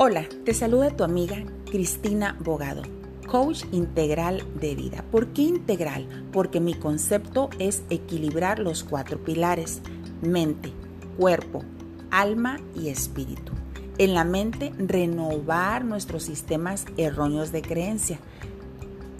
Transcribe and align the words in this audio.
Hola, 0.00 0.28
te 0.44 0.54
saluda 0.54 0.96
tu 0.96 1.02
amiga 1.02 1.42
Cristina 1.68 2.36
Bogado, 2.38 2.82
coach 3.26 3.64
integral 3.72 4.44
de 4.60 4.76
vida. 4.76 5.04
¿Por 5.10 5.32
qué 5.32 5.42
integral? 5.42 6.28
Porque 6.30 6.60
mi 6.60 6.74
concepto 6.74 7.50
es 7.58 7.82
equilibrar 7.90 8.60
los 8.60 8.84
cuatro 8.84 9.18
pilares, 9.24 9.80
mente, 10.22 10.72
cuerpo, 11.16 11.64
alma 12.12 12.60
y 12.76 12.90
espíritu. 12.90 13.50
En 13.98 14.14
la 14.14 14.22
mente, 14.22 14.72
renovar 14.78 15.84
nuestros 15.84 16.22
sistemas 16.22 16.84
erróneos 16.96 17.50
de 17.50 17.62
creencia, 17.62 18.20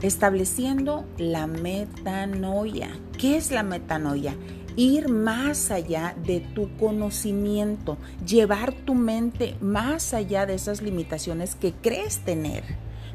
estableciendo 0.02 1.04
la 1.18 1.46
metanoia. 1.46 2.90
¿Qué 3.18 3.36
es 3.36 3.50
la 3.50 3.62
metanoia? 3.62 4.34
ir 4.76 5.08
más 5.08 5.72
allá 5.72 6.14
de 6.24 6.38
tu 6.38 6.68
conocimiento, 6.76 7.98
llevar 8.24 8.72
tu 8.72 8.94
mente 8.94 9.56
más 9.60 10.14
allá 10.14 10.46
de 10.46 10.54
esas 10.54 10.82
limitaciones 10.82 11.56
que 11.56 11.72
crees 11.72 12.20
tener, 12.20 12.62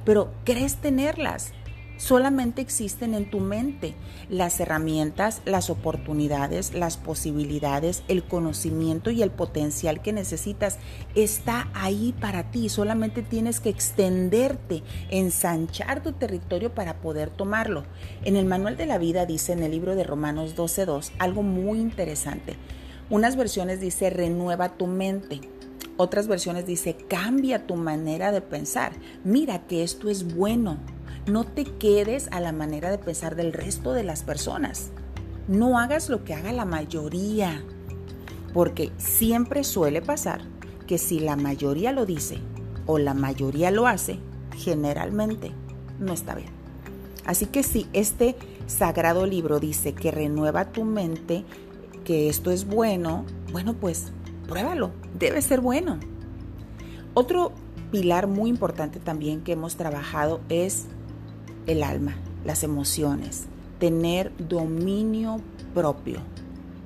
pero 0.03 0.33
crees 0.43 0.75
tenerlas 0.75 1.53
solamente 1.97 2.61
existen 2.61 3.13
en 3.13 3.29
tu 3.29 3.39
mente. 3.39 3.95
Las 4.29 4.59
herramientas, 4.59 5.41
las 5.45 5.70
oportunidades, 5.70 6.73
las 6.73 6.97
posibilidades, 6.97 8.03
el 8.07 8.23
conocimiento 8.23 9.11
y 9.11 9.21
el 9.21 9.31
potencial 9.31 10.02
que 10.02 10.13
necesitas 10.13 10.77
está 11.16 11.69
ahí 11.73 12.13
para 12.19 12.52
ti. 12.52 12.69
Solamente 12.69 13.21
tienes 13.21 13.59
que 13.59 13.69
extenderte, 13.69 14.83
ensanchar 15.09 16.03
tu 16.03 16.13
territorio 16.13 16.73
para 16.73 17.02
poder 17.02 17.29
tomarlo. 17.29 17.83
En 18.23 18.35
el 18.35 18.45
manual 18.45 18.77
de 18.77 18.85
la 18.85 18.97
vida 18.97 19.25
dice 19.25 19.53
en 19.53 19.63
el 19.63 19.71
libro 19.71 19.95
de 19.95 20.03
Romanos 20.03 20.55
12.2 20.55 21.11
algo 21.19 21.44
muy 21.44 21.80
interesante. 21.80 22.55
Unas 23.09 23.35
versiones 23.35 23.80
dice 23.80 24.09
renueva 24.09 24.77
tu 24.77 24.88
mente. 24.88 25.41
Otras 25.97 26.27
versiones 26.27 26.66
dice 26.66 26.95
cambia 27.08 27.67
tu 27.67 27.75
manera 27.75 28.31
de 28.31 28.41
pensar. 28.41 28.94
Mira 29.23 29.67
que 29.67 29.83
esto 29.83 30.09
es 30.09 30.36
bueno 30.36 30.80
no 31.27 31.45
te 31.45 31.63
quedes 31.63 32.27
a 32.31 32.39
la 32.39 32.52
manera 32.52 32.91
de 32.91 32.97
pensar 32.97 33.35
del 33.35 33.53
resto 33.53 33.93
de 33.93 34.03
las 34.03 34.23
personas. 34.23 34.91
No 35.47 35.80
hagas 35.80 36.09
lo 36.09 36.23
que 36.23 36.33
haga 36.33 36.52
la 36.52 36.65
mayoría, 36.65 37.63
porque 38.53 38.91
siempre 38.97 39.63
suele 39.63 40.02
pasar 40.02 40.41
que 40.88 40.97
si 40.97 41.19
la 41.19 41.35
mayoría 41.35 41.91
lo 41.91 42.05
dice 42.05 42.38
o 42.85 42.97
la 42.97 43.13
mayoría 43.13 43.71
lo 43.71 43.88
hace, 43.88 44.19
generalmente 44.57 45.52
no 45.99 46.13
está 46.13 46.35
bien. 46.35 46.49
Así 47.25 47.45
que 47.45 47.63
si 47.63 47.87
este 47.93 48.35
sagrado 48.67 49.25
libro 49.25 49.59
dice 49.59 49.93
que 49.93 50.11
renueva 50.11 50.71
tu 50.71 50.83
mente, 50.83 51.45
que 52.03 52.27
esto 52.30 52.52
es 52.52 52.65
bueno, 52.67 53.25
bueno, 53.52 53.73
pues 53.73 54.11
pruébalo, 54.47 54.91
debe 55.17 55.41
ser 55.41 55.61
bueno. 55.61 55.99
Otro 57.13 57.53
pilar 57.91 58.27
muy 58.27 58.49
importante 58.49 58.99
también 58.99 59.41
que 59.41 59.53
hemos 59.53 59.77
trabajado 59.77 60.41
es 60.49 60.85
el 61.67 61.83
alma, 61.83 62.16
las 62.45 62.64
emociones, 62.64 63.45
tener 63.80 64.31
dominio 64.38 65.42
propio, 65.73 66.20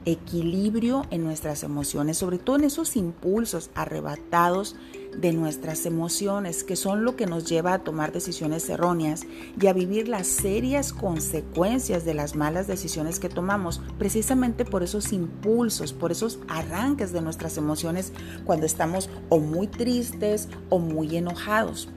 equilibrio 0.05 1.05
en 1.11 1.23
nuestras 1.23 1.63
emociones, 1.63 2.17
sobre 2.17 2.37
todo 2.37 2.55
en 2.55 2.63
esos 2.63 2.95
impulsos 2.95 3.69
arrebatados 3.75 4.75
de 5.17 5.33
nuestras 5.33 5.85
emociones, 5.85 6.63
que 6.63 6.75
son 6.75 7.03
lo 7.03 7.15
que 7.15 7.25
nos 7.25 7.45
lleva 7.49 7.73
a 7.73 7.79
tomar 7.79 8.11
decisiones 8.11 8.69
erróneas 8.69 9.25
y 9.59 9.67
a 9.67 9.73
vivir 9.73 10.07
las 10.07 10.27
serias 10.27 10.93
consecuencias 10.93 12.05
de 12.05 12.13
las 12.13 12.35
malas 12.35 12.67
decisiones 12.67 13.19
que 13.19 13.29
tomamos, 13.29 13.81
precisamente 13.97 14.63
por 14.63 14.83
esos 14.83 15.11
impulsos, 15.11 15.91
por 15.91 16.11
esos 16.11 16.39
arranques 16.47 17.11
de 17.11 17.21
nuestras 17.21 17.57
emociones 17.57 18.13
cuando 18.45 18.65
estamos 18.65 19.09
o 19.29 19.39
muy 19.39 19.67
tristes 19.67 20.47
o 20.69 20.79
muy 20.79 21.17
enojados. 21.17 21.89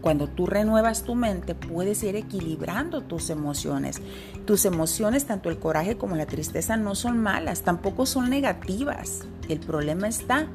Cuando 0.00 0.28
tú 0.28 0.46
renuevas 0.46 1.02
tu 1.02 1.14
mente, 1.14 1.54
puedes 1.54 2.02
ir 2.04 2.16
equilibrando 2.16 3.02
tus 3.02 3.30
emociones. 3.30 4.00
Tus 4.46 4.64
emociones, 4.64 5.26
tanto 5.26 5.50
el 5.50 5.58
coraje 5.58 5.96
como 5.96 6.16
la 6.16 6.26
tristeza, 6.26 6.76
no 6.76 6.94
son 6.94 7.18
malas, 7.18 7.62
tampoco 7.62 8.06
son 8.06 8.30
negativas. 8.30 9.26
El 9.48 9.60
problema 9.60 10.08
está 10.08 10.46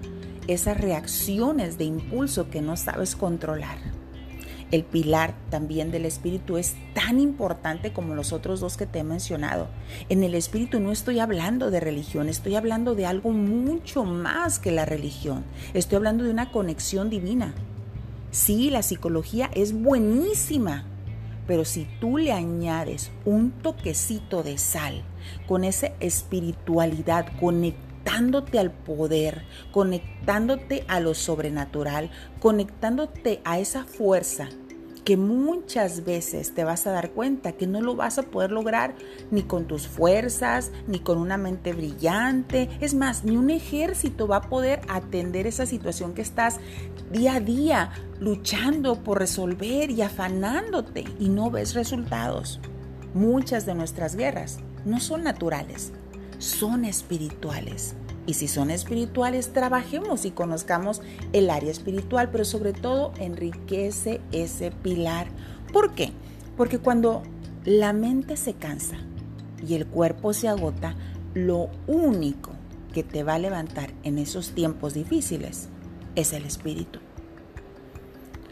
esas 0.47 0.77
reacciones 0.77 1.77
de 1.77 1.85
impulso 1.85 2.49
que 2.49 2.61
no 2.61 2.77
sabes 2.77 3.15
controlar. 3.15 3.77
El 4.71 4.83
pilar 4.83 5.35
también 5.51 5.91
del 5.91 6.05
espíritu 6.05 6.57
es 6.57 6.75
tan 6.95 7.19
importante 7.19 7.93
como 7.93 8.15
los 8.15 8.33
otros 8.33 8.59
dos 8.59 8.75
que 8.75 8.87
te 8.87 8.99
he 8.99 9.03
mencionado. 9.03 9.67
En 10.09 10.23
el 10.23 10.33
espíritu 10.33 10.79
no 10.79 10.91
estoy 10.91 11.19
hablando 11.19 11.69
de 11.69 11.79
religión, 11.79 12.27
estoy 12.27 12.55
hablando 12.55 12.95
de 12.95 13.05
algo 13.05 13.29
mucho 13.29 14.03
más 14.03 14.57
que 14.57 14.71
la 14.71 14.85
religión. 14.85 15.43
Estoy 15.75 15.97
hablando 15.97 16.23
de 16.23 16.31
una 16.31 16.51
conexión 16.51 17.11
divina. 17.11 17.53
Sí, 18.33 18.71
la 18.71 18.81
psicología 18.81 19.51
es 19.53 19.73
buenísima, 19.73 20.85
pero 21.45 21.65
si 21.65 21.87
tú 21.99 22.17
le 22.17 22.31
añades 22.31 23.11
un 23.25 23.51
toquecito 23.51 24.41
de 24.41 24.57
sal 24.57 25.03
con 25.47 25.63
esa 25.63 25.91
espiritualidad, 25.99 27.27
conectándote 27.39 28.57
al 28.57 28.71
poder, 28.71 29.43
conectándote 29.71 30.83
a 30.87 30.99
lo 30.99 31.13
sobrenatural, 31.13 32.09
conectándote 32.39 33.39
a 33.45 33.59
esa 33.59 33.83
fuerza 33.83 34.49
que 35.03 35.17
muchas 35.17 36.05
veces 36.05 36.53
te 36.53 36.63
vas 36.63 36.87
a 36.87 36.91
dar 36.91 37.11
cuenta 37.11 37.53
que 37.53 37.67
no 37.67 37.81
lo 37.81 37.95
vas 37.95 38.17
a 38.17 38.23
poder 38.23 38.51
lograr 38.51 38.95
ni 39.31 39.43
con 39.43 39.65
tus 39.65 39.87
fuerzas, 39.87 40.71
ni 40.87 40.99
con 40.99 41.17
una 41.17 41.37
mente 41.37 41.73
brillante. 41.73 42.69
Es 42.79 42.93
más, 42.93 43.23
ni 43.23 43.35
un 43.35 43.49
ejército 43.49 44.27
va 44.27 44.37
a 44.37 44.49
poder 44.49 44.81
atender 44.87 45.47
esa 45.47 45.65
situación 45.65 46.13
que 46.13 46.21
estás 46.21 46.59
día 47.11 47.35
a 47.35 47.39
día 47.39 47.91
luchando 48.19 49.03
por 49.03 49.19
resolver 49.19 49.91
y 49.91 50.01
afanándote 50.01 51.03
y 51.19 51.29
no 51.29 51.51
ves 51.51 51.73
resultados. 51.73 52.59
Muchas 53.13 53.65
de 53.65 53.75
nuestras 53.75 54.15
guerras 54.15 54.59
no 54.85 54.99
son 54.99 55.23
naturales, 55.23 55.91
son 56.39 56.85
espirituales. 56.85 57.95
Y 58.25 58.35
si 58.35 58.47
son 58.47 58.71
espirituales, 58.71 59.51
trabajemos 59.51 60.25
y 60.25 60.31
conozcamos 60.31 61.01
el 61.33 61.49
área 61.49 61.71
espiritual, 61.71 62.29
pero 62.31 62.45
sobre 62.45 62.73
todo 62.73 63.11
enriquece 63.17 64.21
ese 64.31 64.71
pilar. 64.71 65.27
¿Por 65.73 65.93
qué? 65.93 66.11
Porque 66.55 66.79
cuando 66.79 67.23
la 67.65 67.91
mente 67.93 68.37
se 68.37 68.53
cansa 68.53 68.97
y 69.65 69.75
el 69.75 69.87
cuerpo 69.87 70.33
se 70.33 70.47
agota, 70.47 70.95
lo 71.33 71.69
único 71.87 72.51
que 72.93 73.03
te 73.03 73.23
va 73.23 73.35
a 73.35 73.39
levantar 73.39 73.91
en 74.03 74.19
esos 74.19 74.51
tiempos 74.51 74.93
difíciles 74.93 75.69
es 76.15 76.31
el 76.31 76.45
espíritu. 76.45 76.99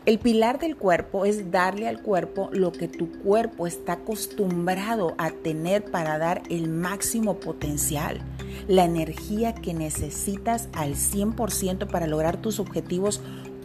El 0.07 0.17
pilar 0.17 0.57
del 0.57 0.77
cuerpo 0.77 1.25
es 1.25 1.51
darle 1.51 1.87
al 1.87 2.01
cuerpo 2.01 2.49
lo 2.51 2.71
que 2.71 2.87
tu 2.87 3.11
cuerpo 3.19 3.67
está 3.67 3.93
acostumbrado 3.93 5.13
a 5.19 5.29
tener 5.29 5.85
para 5.85 6.17
dar 6.17 6.41
el 6.49 6.69
máximo 6.69 7.39
potencial, 7.39 8.19
la 8.67 8.85
energía 8.85 9.53
que 9.53 9.73
necesitas 9.73 10.69
al 10.73 10.95
100% 10.95 11.87
para 11.87 12.07
lograr 12.07 12.41
tus 12.41 12.59
objetivos 12.59 13.21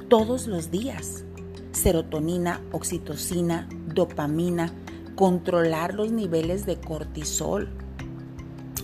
todos 0.09 0.47
los 0.47 0.71
días. 0.71 1.25
Serotonina, 1.73 2.61
oxitocina, 2.73 3.69
dopamina, 3.95 4.73
controlar 5.15 5.95
los 5.95 6.11
niveles 6.13 6.67
de 6.67 6.81
cortisol, 6.81 7.69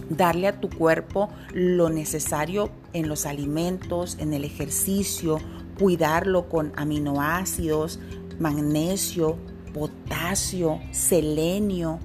darle 0.08 0.48
a 0.48 0.60
tu 0.60 0.68
cuerpo 0.68 1.28
lo 1.52 1.88
necesario 1.88 2.70
en 2.92 3.08
los 3.08 3.26
alimentos, 3.26 4.16
en 4.18 4.34
el 4.34 4.44
ejercicio, 4.44 5.38
cuidarlo 5.78 6.48
con 6.48 6.72
aminoácidos, 6.76 7.98
magnesio, 8.38 9.36
potasio, 9.72 10.80
selenio, 10.90 11.98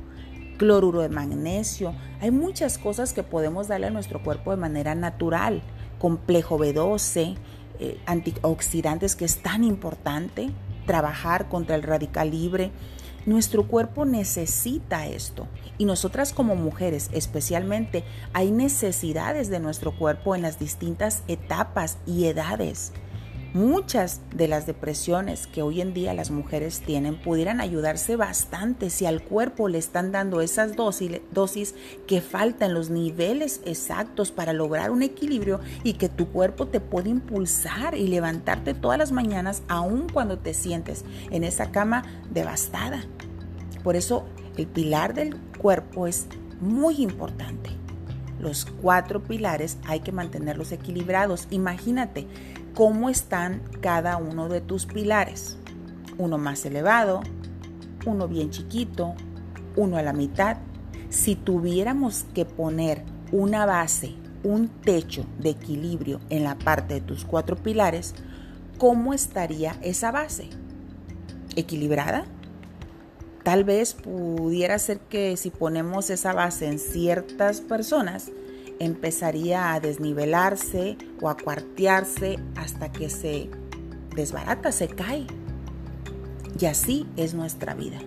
cloruro 0.57 1.01
de 1.01 1.09
magnesio. 1.09 1.93
Hay 2.19 2.31
muchas 2.31 2.77
cosas 2.77 3.13
que 3.13 3.23
podemos 3.23 3.67
darle 3.67 3.87
a 3.87 3.91
nuestro 3.91 4.21
cuerpo 4.21 4.51
de 4.51 4.57
manera 4.57 4.95
natural. 4.95 5.61
Complejo 5.99 6.57
B12, 6.59 7.37
eh, 7.79 7.99
antioxidantes 8.05 9.15
que 9.15 9.25
es 9.25 9.37
tan 9.37 9.63
importante, 9.63 10.49
trabajar 10.85 11.47
contra 11.49 11.75
el 11.75 11.83
radical 11.83 12.31
libre. 12.31 12.71
Nuestro 13.25 13.67
cuerpo 13.67 14.05
necesita 14.05 15.05
esto 15.05 15.47
y 15.77 15.85
nosotras 15.85 16.33
como 16.33 16.55
mujeres 16.55 17.09
especialmente 17.11 18.03
hay 18.33 18.51
necesidades 18.51 19.49
de 19.49 19.59
nuestro 19.59 19.95
cuerpo 19.97 20.33
en 20.33 20.41
las 20.41 20.59
distintas 20.59 21.23
etapas 21.27 21.97
y 22.05 22.25
edades. 22.25 22.93
Muchas 23.57 24.21
de 24.35 24.47
las 24.47 24.67
depresiones 24.67 25.47
que 25.47 25.63
hoy 25.63 25.81
en 25.81 25.91
día 25.91 26.13
las 26.13 26.29
mujeres 26.29 26.79
tienen 26.81 27.19
pudieran 27.19 27.59
ayudarse 27.59 28.15
bastante 28.15 28.91
si 28.91 29.07
al 29.07 29.23
cuerpo 29.23 29.67
le 29.67 29.79
están 29.79 30.11
dando 30.11 30.41
esas 30.41 30.75
dosis, 30.75 31.21
dosis 31.31 31.73
que 32.05 32.21
faltan 32.21 32.75
los 32.75 32.91
niveles 32.91 33.61
exactos 33.65 34.31
para 34.31 34.53
lograr 34.53 34.91
un 34.91 35.01
equilibrio 35.01 35.59
y 35.83 35.93
que 35.93 36.07
tu 36.07 36.27
cuerpo 36.27 36.67
te 36.67 36.79
puede 36.79 37.09
impulsar 37.09 37.95
y 37.95 38.05
levantarte 38.05 38.75
todas 38.75 38.99
las 38.99 39.11
mañanas 39.11 39.63
aun 39.67 40.07
cuando 40.07 40.37
te 40.37 40.53
sientes 40.53 41.03
en 41.31 41.43
esa 41.43 41.71
cama 41.71 42.03
devastada. 42.29 43.05
Por 43.83 43.95
eso 43.95 44.27
el 44.55 44.67
pilar 44.67 45.15
del 45.15 45.35
cuerpo 45.57 46.05
es 46.05 46.27
muy 46.61 47.01
importante. 47.01 47.71
Los 48.39 48.65
cuatro 48.65 49.23
pilares 49.23 49.77
hay 49.85 50.01
que 50.01 50.11
mantenerlos 50.11 50.71
equilibrados. 50.71 51.47
Imagínate 51.49 52.27
cómo 52.73 53.09
están 53.09 53.61
cada 53.81 54.17
uno 54.17 54.49
de 54.49 54.61
tus 54.61 54.85
pilares. 54.85 55.57
Uno 56.17 56.37
más 56.37 56.65
elevado, 56.65 57.21
uno 58.05 58.27
bien 58.27 58.49
chiquito, 58.49 59.15
uno 59.75 59.97
a 59.97 60.03
la 60.03 60.13
mitad. 60.13 60.57
Si 61.09 61.35
tuviéramos 61.35 62.25
que 62.33 62.45
poner 62.45 63.03
una 63.31 63.65
base, 63.65 64.15
un 64.43 64.67
techo 64.67 65.25
de 65.39 65.51
equilibrio 65.51 66.19
en 66.29 66.43
la 66.43 66.57
parte 66.57 66.95
de 66.95 67.01
tus 67.01 67.25
cuatro 67.25 67.55
pilares, 67.55 68.13
¿cómo 68.77 69.13
estaría 69.13 69.77
esa 69.81 70.11
base? 70.11 70.49
¿Equilibrada? 71.55 72.25
Tal 73.47 73.63
vez 73.63 73.93
pudiera 73.93 74.77
ser 74.77 74.99
que 74.99 75.37
si 75.37 75.51
ponemos 75.51 76.09
esa 76.09 76.33
base 76.33 76.67
en 76.67 76.79
ciertas 76.79 77.61
personas, 77.61 78.29
empezaría 78.77 79.73
a 79.73 79.79
desnivelarse 79.79 80.97
o 81.21 81.29
a 81.29 81.37
cuartearse 81.37 82.39
hasta 82.57 82.91
que 82.91 83.09
se 83.09 83.49
desbarata, 84.13 84.73
se 84.73 84.89
cae. 84.89 85.27
Y 86.59 86.65
así 86.65 87.07
es 87.15 87.35
nuestra 87.35 87.73
vida. 87.73 87.99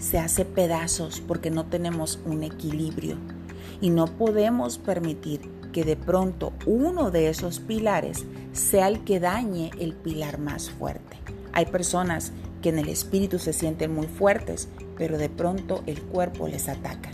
Se 0.00 0.18
hace 0.18 0.44
pedazos 0.44 1.20
porque 1.20 1.52
no 1.52 1.66
tenemos 1.66 2.18
un 2.24 2.42
equilibrio 2.42 3.18
y 3.80 3.90
no 3.90 4.06
podemos 4.06 4.78
permitir 4.78 5.42
que 5.72 5.84
de 5.84 5.94
pronto 5.94 6.52
uno 6.66 7.12
de 7.12 7.28
esos 7.28 7.60
pilares 7.60 8.24
sea 8.52 8.88
el 8.88 9.04
que 9.04 9.20
dañe 9.20 9.70
el 9.78 9.94
pilar 9.94 10.40
más 10.40 10.72
fuerte. 10.72 11.18
Hay 11.52 11.66
personas 11.66 12.32
que 12.66 12.70
en 12.70 12.80
el 12.80 12.88
espíritu 12.88 13.38
se 13.38 13.52
sienten 13.52 13.94
muy 13.94 14.08
fuertes, 14.08 14.68
pero 14.98 15.18
de 15.18 15.28
pronto 15.28 15.84
el 15.86 16.02
cuerpo 16.02 16.48
les 16.48 16.68
ataca. 16.68 17.12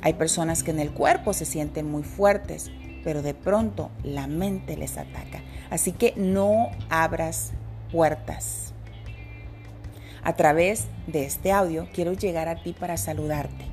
Hay 0.00 0.12
personas 0.12 0.62
que 0.62 0.70
en 0.70 0.78
el 0.78 0.92
cuerpo 0.92 1.32
se 1.32 1.44
sienten 1.44 1.90
muy 1.90 2.04
fuertes, 2.04 2.70
pero 3.02 3.20
de 3.20 3.34
pronto 3.34 3.90
la 4.04 4.28
mente 4.28 4.76
les 4.76 4.96
ataca. 4.96 5.42
Así 5.70 5.90
que 5.90 6.14
no 6.14 6.70
abras 6.88 7.50
puertas. 7.90 8.74
A 10.22 10.36
través 10.36 10.84
de 11.08 11.24
este 11.24 11.50
audio 11.50 11.88
quiero 11.92 12.12
llegar 12.12 12.46
a 12.46 12.62
ti 12.62 12.72
para 12.72 12.96
saludarte 12.96 13.66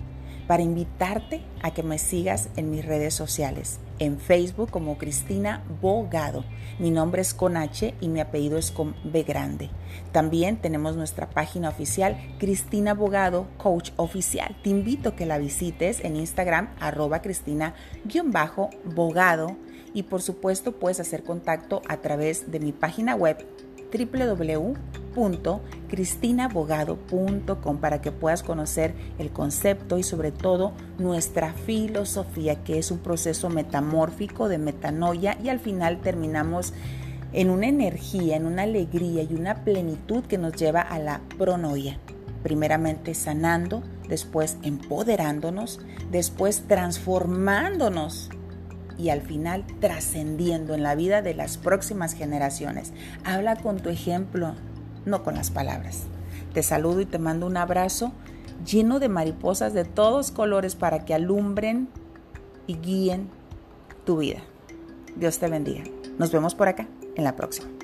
para 0.47 0.63
invitarte 0.63 1.41
a 1.61 1.71
que 1.73 1.83
me 1.83 1.97
sigas 1.97 2.49
en 2.57 2.69
mis 2.69 2.85
redes 2.85 3.13
sociales. 3.13 3.79
En 3.99 4.19
Facebook 4.19 4.71
como 4.71 4.97
Cristina 4.97 5.63
Bogado. 5.81 6.43
Mi 6.79 6.91
nombre 6.91 7.21
es 7.21 7.33
con 7.33 7.57
H 7.57 7.93
y 8.01 8.07
mi 8.07 8.19
apellido 8.19 8.57
es 8.57 8.71
con 8.71 8.95
B 9.03 9.23
grande. 9.23 9.69
También 10.11 10.57
tenemos 10.57 10.95
nuestra 10.95 11.29
página 11.29 11.69
oficial 11.69 12.17
Cristina 12.39 12.93
Bogado 12.93 13.47
Coach 13.57 13.91
Oficial. 13.95 14.55
Te 14.63 14.69
invito 14.69 15.09
a 15.09 15.15
que 15.15 15.25
la 15.25 15.37
visites 15.37 16.03
en 16.03 16.15
Instagram 16.15 16.69
arroba 16.79 17.21
Cristina-Bogado 17.21 19.55
y 19.93 20.03
por 20.03 20.21
supuesto 20.21 20.73
puedes 20.73 20.99
hacer 20.99 21.23
contacto 21.23 21.81
a 21.87 21.97
través 21.97 22.51
de 22.51 22.59
mi 22.59 22.71
página 22.71 23.15
web 23.15 23.45
www.cristinabogado.com 25.13 27.77
para 27.77 28.01
que 28.01 28.11
puedas 28.11 28.43
conocer 28.43 28.93
el 29.19 29.31
concepto 29.31 29.97
y 29.97 30.03
sobre 30.03 30.31
todo 30.31 30.73
nuestra 30.97 31.53
filosofía, 31.53 32.63
que 32.63 32.79
es 32.79 32.91
un 32.91 32.99
proceso 32.99 33.49
metamórfico 33.49 34.49
de 34.49 34.57
metanoia 34.57 35.37
y 35.43 35.49
al 35.49 35.59
final 35.59 35.99
terminamos 36.01 36.73
en 37.31 37.49
una 37.49 37.67
energía, 37.67 38.35
en 38.35 38.45
una 38.45 38.63
alegría 38.63 39.23
y 39.23 39.33
una 39.33 39.63
plenitud 39.63 40.23
que 40.23 40.37
nos 40.37 40.53
lleva 40.53 40.81
a 40.81 40.99
la 40.99 41.21
pronoia. 41.37 41.97
Primeramente 42.43 43.15
sanando, 43.15 43.81
después 44.07 44.57
empoderándonos, 44.63 45.79
después 46.11 46.63
transformándonos 46.67 48.29
y 48.97 49.09
al 49.09 49.21
final 49.21 49.65
trascendiendo 49.79 50.75
en 50.75 50.83
la 50.83 50.95
vida 50.95 51.21
de 51.21 51.33
las 51.33 51.57
próximas 51.57 52.13
generaciones. 52.13 52.93
Habla 53.23 53.55
con 53.55 53.79
tu 53.79 53.89
ejemplo, 53.89 54.55
no 55.05 55.23
con 55.23 55.35
las 55.35 55.51
palabras. 55.51 56.03
Te 56.53 56.63
saludo 56.63 57.01
y 57.01 57.05
te 57.05 57.19
mando 57.19 57.47
un 57.47 57.57
abrazo 57.57 58.11
lleno 58.65 58.99
de 58.99 59.09
mariposas 59.09 59.73
de 59.73 59.85
todos 59.85 60.31
colores 60.31 60.75
para 60.75 61.05
que 61.05 61.13
alumbren 61.13 61.89
y 62.67 62.75
guíen 62.77 63.29
tu 64.05 64.17
vida. 64.17 64.39
Dios 65.15 65.39
te 65.39 65.47
bendiga. 65.47 65.83
Nos 66.17 66.31
vemos 66.31 66.55
por 66.55 66.67
acá 66.67 66.87
en 67.15 67.23
la 67.23 67.35
próxima. 67.35 67.82